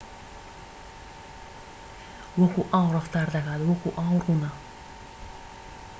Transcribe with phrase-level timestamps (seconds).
[2.39, 4.51] وەکو ئاو ڕەفتار دەکات وەکو ئاو ڕوونە